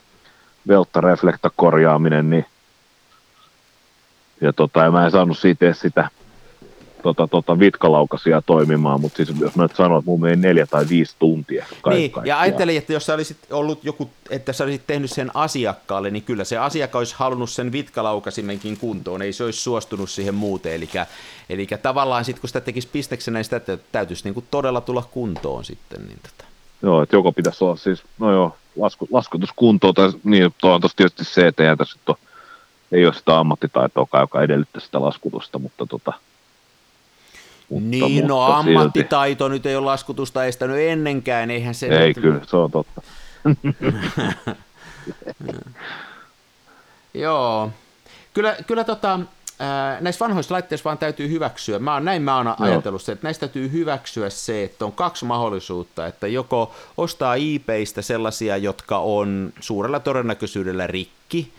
[0.69, 2.47] velttareflekta korjaaminen, niin
[4.41, 6.11] ja tota, mä en saanut siitä sitä
[7.15, 10.89] tota, tota, vitkalaukasia toimimaan, mutta siis jos mä nyt sanon, että mun meni neljä tai
[10.89, 14.87] viisi tuntia kaikki, Niin, ja ajattelin, että jos sä olisit ollut joku, että sä olisit
[14.87, 19.61] tehnyt sen asiakkaalle, niin kyllä se asiakka olisi halunnut sen vitkalaukasimenkin kuntoon, ei se olisi
[19.61, 20.89] suostunut siihen muuten, eli,
[21.51, 25.09] eli tavallaan sitten kun sitä tekisi pisteksenä, niin sitä tä- täytyisi niin kuin todella tulla
[25.11, 26.07] kuntoon sitten.
[26.07, 26.45] Niin tota.
[26.83, 31.25] Joo, että joko pitäisi olla siis, no joo, lasku, laskutuskuntoa, tai niin, tuo on tietysti
[31.25, 31.99] se, että tässä
[32.93, 36.13] ei ole sitä ammattitaitoa, joka edellyttää sitä laskutusta, mutta tota,
[37.69, 38.77] mutta, niin, no mutta silti.
[38.77, 41.87] ammattitaito nyt ei ole laskutusta estänyt ennenkään, eihän se...
[41.87, 43.03] Ei nyt- kyllä, se on totta.
[47.15, 47.71] Joo.
[48.35, 49.21] Kyllä, kyllä tota,
[50.01, 51.79] näissä vanhoissa laitteissa vaan täytyy hyväksyä.
[51.79, 55.25] Mä oon, näin mä oon ajatellut se, että näistä täytyy hyväksyä se, että on kaksi
[55.25, 61.53] mahdollisuutta, että joko ostaa eBaystä sellaisia, jotka on suurella todennäköisyydellä rikki,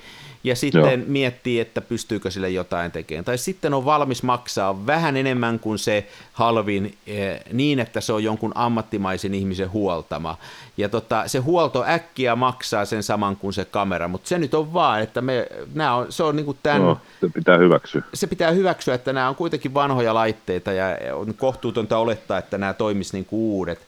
[0.48, 1.08] ja sitten Joo.
[1.08, 3.26] miettii, että pystyykö sille jotain tekemään.
[3.26, 8.24] Tai sitten on valmis maksaa vähän enemmän kuin se halvin eh, niin, että se on
[8.24, 10.38] jonkun ammattimaisen ihmisen huoltama.
[10.78, 14.74] Ja tota, se huolto äkkiä maksaa sen saman kuin se kamera, mutta se nyt on
[14.74, 18.02] vaan, että me, nää on, se on niinku tämän, Joo, se pitää hyväksyä.
[18.14, 22.74] se pitää hyväksyä, että nämä on kuitenkin vanhoja laitteita ja on kohtuutonta olettaa, että nämä
[22.74, 23.80] toimisi niin kuin uudet.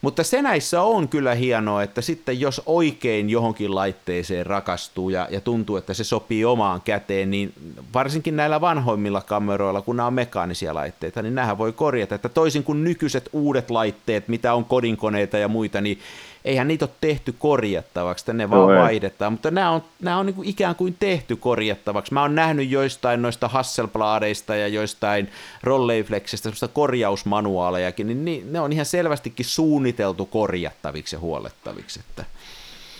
[0.00, 5.40] Mutta se näissä on kyllä hienoa, että sitten jos oikein johonkin laitteeseen rakastuu ja, ja
[5.40, 7.52] tuntuu, että se sopii omaan käteen, niin
[7.94, 12.14] varsinkin näillä vanhoimmilla kameroilla, kun nämä on mekaanisia laitteita, niin nämähän voi korjata.
[12.14, 15.98] Että toisin kuin nykyiset uudet laitteet, mitä on kodinkoneita ja muita, niin
[16.44, 18.82] eihän niitä ole tehty korjattavaksi, ne vaan ei.
[18.82, 22.14] vaihdetaan, mutta nämä on, nämä on niin kuin ikään kuin tehty korjattavaksi.
[22.14, 25.28] Mä oon nähnyt joistain noista Hasselbladeista ja joistain
[25.62, 32.00] Rolleiflexistä semmoista korjausmanuaalejakin, niin ni- ne on ihan selvästikin suunniteltu korjattaviksi ja huollettaviksi.
[32.00, 32.24] Että...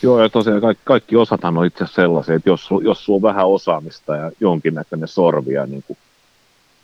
[0.02, 3.22] Joo, ja tosiaan kaikki, kaikki osathan on itse asiassa sellaisia, että jos, jos sulla on
[3.22, 5.98] vähän osaamista ja jonkinnäköinen sorvi ja niin kuin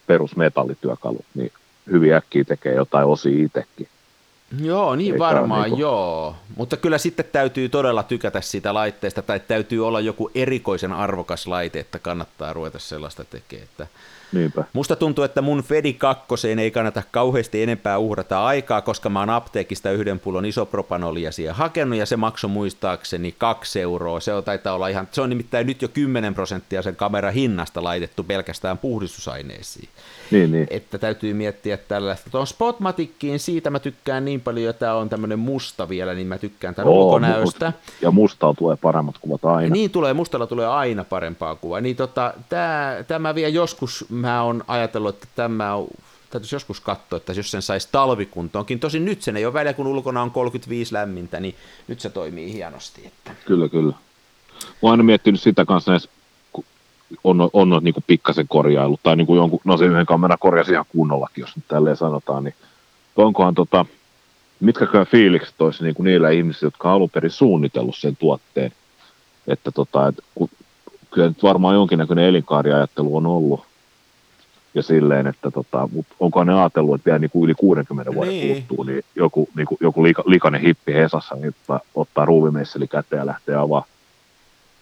[0.07, 1.53] perusmetallityökalut, niin
[1.90, 3.88] hyvin äkkiä tekee jotain osia itsekin.
[4.63, 5.81] Joo, niin Eikä varmaan niin kuin...
[5.81, 6.37] joo.
[6.57, 11.81] Mutta kyllä sitten täytyy todella tykätä siitä laitteesta, tai täytyy olla joku erikoisen arvokas laite,
[11.81, 13.65] että kannattaa ruveta sellaista tekemään.
[13.65, 13.87] Että
[14.33, 14.65] Niinpä.
[14.73, 16.25] Musta tuntuu, että mun Fedi 2
[16.61, 21.99] ei kannata kauheasti enempää uhrata aikaa, koska mä oon apteekista yhden pullon isopropanolia siihen hakenut,
[21.99, 24.21] ja se maksoi muistaakseni kaksi euroa.
[24.21, 27.85] Se on, taitaa olla ihan, se on nimittäin nyt jo 10 prosenttia sen kameran hinnasta
[27.85, 29.89] laitettu pelkästään puhdistusaineisiin.
[30.31, 30.67] Niin, niin.
[30.71, 32.31] Että täytyy miettiä tällaista.
[32.31, 36.38] Tuon Spotmatickiin siitä mä tykkään niin paljon, ja tämä on tämmöinen musta vielä, niin mä
[36.38, 37.73] tykkään tämän Oo, ulkonäöstä.
[38.03, 39.73] Ja mustaa tulee paremmat kuvat aina.
[39.73, 41.81] Niin tulee, mustalla tulee aina parempaa kuvaa.
[41.81, 45.87] Niin tota, tämä, tämä vielä joskus mä oon ajatellut, että tämä on
[46.31, 48.81] täytyisi joskus katsoa, että jos sen saisi talvikuntoonkin.
[48.81, 51.55] Tosin nyt sen ei ole väliä, kun ulkona on 35 lämmintä, niin
[51.88, 53.07] nyt se toimii hienosti.
[53.07, 53.31] Että.
[53.47, 53.93] Kyllä, kyllä.
[53.93, 56.11] Mä oon aina miettinyt sitä kanssa näissä,
[57.25, 60.38] on, on, on niin kuin pikkasen korjailu, tai niin kuin jonkun, no se yhden kameran
[60.40, 62.55] korjasi ihan kunnollakin, jos nyt tälleen sanotaan, niin
[63.16, 63.87] onkohan tota,
[64.61, 68.73] mitkäkään fiilikset olisi niin kuin niillä ihmisillä, jotka on alun perin suunnitellut sen tuotteen,
[69.47, 70.49] että tota, et, kun,
[71.11, 73.61] kyllä nyt varmaan jonkinnäköinen elinkaariajattelu on ollut,
[74.75, 78.33] ja silleen, että tota, mut onko ne ajatellut, että vielä niin kuin yli 60 vuoden
[78.33, 78.49] niin.
[78.49, 83.21] kuluttua, niin joku, niin kuin, joku lika, likainen hippi Hesassa niin ottaa, ottaa ruuvimesseli käteen
[83.21, 83.85] ja lähtee avaa,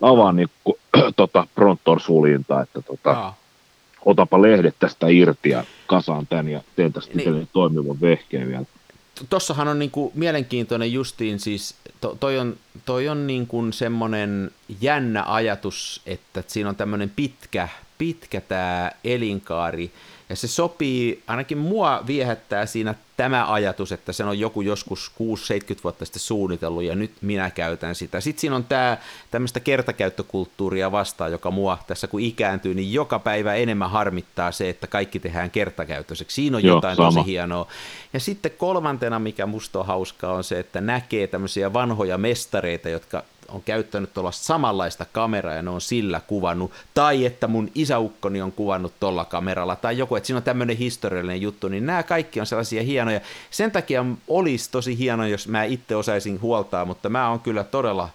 [0.01, 0.77] avaa niin kuin,
[1.17, 3.33] tota, Prontor suljinta, että tota,
[4.05, 7.49] otapa lehdet tästä irti ja kasaan tän ja teen tästä niin.
[7.53, 8.65] toimivan vehkeen vielä.
[9.31, 16.01] Tossahan on niinku mielenkiintoinen justiin siis, to, toi on, toi on niinku semmoinen jännä ajatus,
[16.07, 19.91] että siinä on tämmöinen pitkä pitkä tämä elinkaari,
[20.29, 25.13] ja se sopii, ainakin mua viehättää siinä tämä ajatus, että sen on joku joskus
[25.77, 28.21] 6-70 vuotta sitten suunnitellut, ja nyt minä käytän sitä.
[28.21, 28.99] Sitten siinä on tämä
[29.31, 34.87] tämmöistä kertakäyttökulttuuria vastaan, joka mua tässä kun ikääntyy, niin joka päivä enemmän harmittaa se, että
[34.87, 36.35] kaikki tehdään kertakäyttöiseksi.
[36.35, 37.13] Siinä on Joo, jotain sama.
[37.13, 37.67] tosi hienoa.
[38.13, 43.23] Ja sitten kolmantena, mikä musta on hauskaa, on se, että näkee tämmöisiä vanhoja mestareita, jotka
[43.49, 48.53] on käyttänyt tuollaista samanlaista kameraa ja ne on sillä kuvannut, tai että mun isäukkoni on
[48.53, 52.47] kuvannut tuolla kameralla, tai joku, että siinä on tämmöinen historiallinen juttu, niin nämä kaikki on
[52.47, 53.21] sellaisia hienoja.
[53.51, 58.09] Sen takia olisi tosi hieno, jos mä itse osaisin huoltaa, mutta mä oon kyllä todella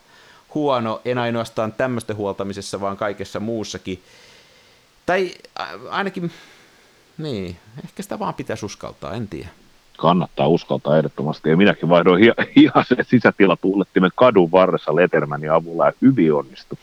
[0.53, 4.03] huono, en ainoastaan tämmöistä huoltamisessa, vaan kaikessa muussakin.
[5.05, 5.31] Tai
[5.89, 6.31] ainakin,
[7.17, 9.60] niin, ehkä sitä vaan pitäisi uskaltaa, en tiedä
[10.01, 11.49] kannattaa uskaltaa ehdottomasti.
[11.49, 12.23] Ja minäkin vaihdoin
[12.55, 16.77] ihan se sisätilatuulettimen kadun varressa Lettermanin avulla ja hyvin onnistui.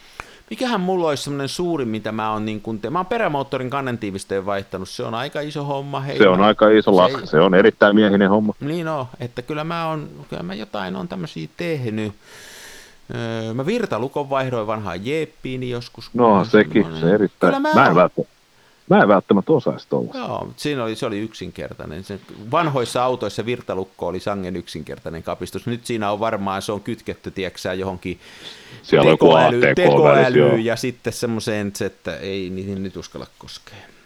[0.50, 2.90] Mikähän mulla olisi semmoinen suuri, mitä mä oon niin kun te...
[2.90, 6.00] Mä oon perämoottorin kannentiivisteen vaihtanut, se on aika iso homma.
[6.00, 8.54] Hei, se on aika iso laska, se, se on erittäin miehinen homma.
[8.60, 12.12] Niin on, että kyllä mä, on, kyllä mä jotain on tämmöisiä tehnyt.
[13.14, 16.10] Öö, mä virtalukon vaihdoin vanhaan Jeppiin joskus.
[16.14, 17.54] No sekin, se erittäin.
[17.54, 18.37] Kyllä mä, mä en välttämättä
[18.88, 20.12] Mä en välttämättä osaisi tuolla.
[20.14, 22.04] Joo, mutta siinä oli, se oli yksinkertainen.
[22.04, 22.20] Se,
[22.50, 25.66] vanhoissa autoissa virtalukko oli sangen yksinkertainen kapistus.
[25.66, 28.20] Nyt siinä on varmaan, se on kytketty, tieksää johonkin
[28.82, 33.97] Siellä tekoäly, tekoäly ja sitten semmoiseen, että ei niihin nyt uskalla koskea.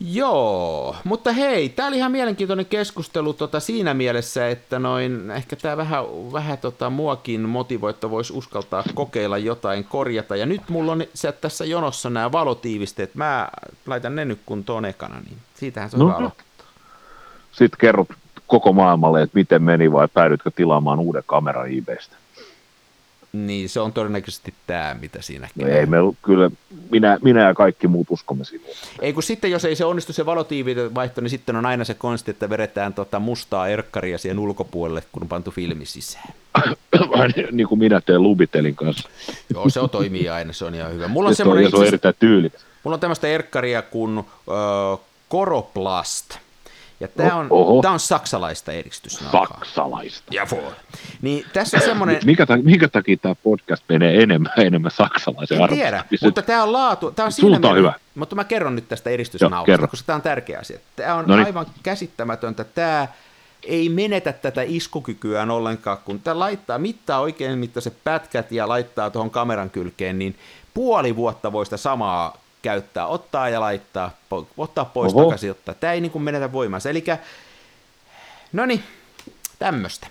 [0.00, 5.76] Joo, mutta hei, tämä oli ihan mielenkiintoinen keskustelu tota, siinä mielessä, että noin, ehkä tämä
[5.76, 10.36] vähän, vähän tota, muakin motivoi, että voisi uskaltaa kokeilla jotain korjata.
[10.36, 13.48] Ja nyt mulla on se, tässä jonossa nämä valotiivisteet, mä
[13.86, 16.18] laitan ne nyt kuntoon ekana, niin siitähän se on no.
[16.18, 16.30] hyvä
[17.52, 18.08] Sitten kerrot
[18.46, 22.16] koko maailmalle, että miten meni vai päädytkö tilaamaan uuden kameran eBaystä?
[23.32, 26.50] Niin, se on todennäköisesti tämä, mitä siinä no ei me, kyllä,
[26.90, 28.70] minä, minä ja kaikki muut uskomme sinuun.
[29.00, 31.94] Ei kun sitten, jos ei se onnistu se valotiivinen vaihto, niin sitten on aina se
[31.94, 36.34] konsti, että vedetään tota mustaa erkkaria siihen ulkopuolelle, kun on pantu filmi sisään.
[37.52, 39.08] niin kuin minä teen Lubitelin kanssa.
[39.54, 41.08] Joo, se on, toimii aina, se on ihan hyvä.
[41.08, 42.60] Mulla on, se on, se on erittäin tyylikäs.
[42.84, 44.24] Mulla on tämmöistä erkkaria kuin äh,
[45.28, 46.34] Koroplast–
[47.00, 47.48] ja tämä on,
[47.82, 49.46] tämä on saksalaista edistysnauhaa.
[49.46, 50.22] Saksalaista.
[50.30, 50.72] Ja for.
[51.22, 52.16] Niin tässä on semmoinen...
[52.46, 57.10] Takia, minkä takia tämä podcast menee enemmän enemmän saksalaisen En tiedä, mutta tämä on laatu.
[57.10, 57.92] Tämä on siinä on hyvä.
[58.14, 60.78] Mutta mä kerron nyt tästä edistysnauhasta, koska tämä on tärkeä asia.
[60.96, 61.46] Tämä on Noniin.
[61.46, 62.64] aivan käsittämätöntä.
[62.64, 63.08] Tämä
[63.62, 69.30] ei menetä tätä iskukykyään ollenkaan, kun tämä laittaa, mittaa oikein mittaiset pätkät ja laittaa tuohon
[69.30, 70.36] kameran kylkeen, niin
[70.74, 74.10] puoli vuotta voi sitä samaa käyttää, ottaa ja laittaa,
[74.56, 75.22] ottaa pois Oho.
[75.22, 75.74] takaisin, ottaa.
[75.74, 76.90] Tämä ei niin kuin menetä voimansa.
[76.90, 77.04] Eli
[78.52, 78.82] no niin,
[79.58, 80.06] tämmöistä.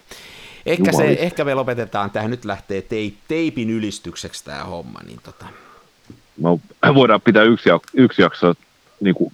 [0.65, 4.99] Ehkä, se, ehkä me lopetetaan tähän, nyt lähtee teip, teipin ylistykseksi tämä homma.
[5.05, 5.45] Niin tota.
[6.37, 6.59] no,
[6.93, 8.53] voidaan pitää yksi, yksi jakso
[8.99, 9.33] niin kuin,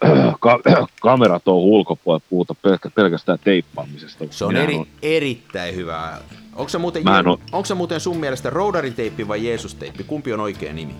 [0.40, 0.60] ka,
[1.00, 2.54] kamerat on ulkopuolella puhuta
[2.94, 4.24] pelkästään teippaamisesta.
[4.30, 4.86] Se on eri, on...
[5.02, 6.18] erittäin hyvä.
[6.54, 7.38] Onko se, muuten, on...
[7.52, 10.04] onko se muuten sun mielestä roudariteippi vai Jeesus-teippi?
[10.04, 10.94] Kumpi on oikea nimi?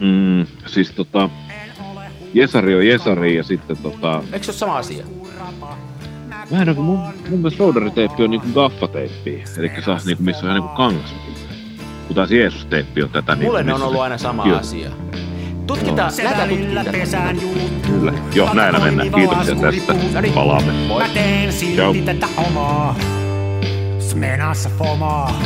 [0.00, 1.30] Mm, siis tota,
[2.34, 4.22] Jesari on Jesari ja sitten tota...
[4.32, 5.04] Eikö se ole sama asia?
[6.50, 10.24] Vähän niin kuin mun, mun mielestä roudariteippi on niin kuin gaffateippi, eli saa niin kuin
[10.24, 11.14] missä on ihan niin kuin kangas.
[12.06, 13.36] Kun taas Jeesus-teippi on tätä.
[13.36, 14.58] Mulle niin ne on ollut aina sama Kyllä.
[14.58, 14.90] asia.
[15.66, 16.48] Tutkitaan, Se lähdetään
[16.84, 17.40] tutkimaan.
[17.42, 17.92] juuttuu.
[17.92, 18.12] Kyllä.
[18.34, 19.12] Joo, näillä mennään.
[19.12, 19.94] Kiitoksia tästä.
[20.34, 20.72] Palaamme.
[20.98, 21.94] Mä teen silti Ciao.
[21.94, 22.96] tätä omaa.
[23.98, 25.42] Smenassa fomaa.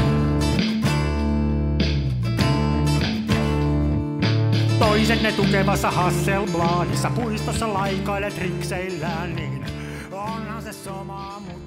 [4.89, 9.67] Toiset ne tukevassa Hasselbladissa puistossa laikailet rikseillään, niin
[10.13, 11.64] onhan se sama, mutta